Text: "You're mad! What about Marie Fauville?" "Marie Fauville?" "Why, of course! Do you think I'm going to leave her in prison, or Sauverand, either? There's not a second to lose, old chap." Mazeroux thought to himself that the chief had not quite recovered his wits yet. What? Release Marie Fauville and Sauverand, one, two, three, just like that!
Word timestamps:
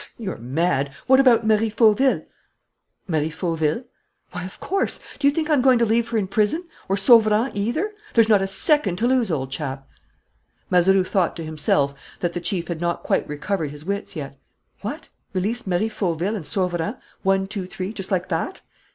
"You're 0.17 0.39
mad! 0.39 0.95
What 1.05 1.19
about 1.19 1.45
Marie 1.45 1.69
Fauville?" 1.69 2.23
"Marie 3.07 3.29
Fauville?" 3.29 3.83
"Why, 4.31 4.43
of 4.45 4.59
course! 4.59 4.99
Do 5.19 5.27
you 5.27 5.31
think 5.31 5.47
I'm 5.47 5.61
going 5.61 5.77
to 5.77 5.85
leave 5.85 6.09
her 6.09 6.17
in 6.17 6.25
prison, 6.27 6.67
or 6.89 6.97
Sauverand, 6.97 7.51
either? 7.53 7.91
There's 8.15 8.27
not 8.27 8.41
a 8.41 8.47
second 8.47 8.95
to 8.97 9.05
lose, 9.05 9.29
old 9.29 9.51
chap." 9.51 9.87
Mazeroux 10.71 11.03
thought 11.03 11.35
to 11.35 11.45
himself 11.45 11.93
that 12.21 12.33
the 12.33 12.41
chief 12.41 12.67
had 12.67 12.81
not 12.81 13.03
quite 13.03 13.27
recovered 13.29 13.69
his 13.69 13.85
wits 13.85 14.15
yet. 14.15 14.39
What? 14.81 15.09
Release 15.33 15.67
Marie 15.67 15.87
Fauville 15.87 16.35
and 16.35 16.47
Sauverand, 16.47 16.97
one, 17.21 17.45
two, 17.47 17.67
three, 17.67 17.93
just 17.93 18.09
like 18.09 18.27
that! 18.29 18.61